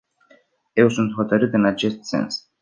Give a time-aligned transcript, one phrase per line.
[0.75, 2.49] Eu sunt hotărât în acest sens.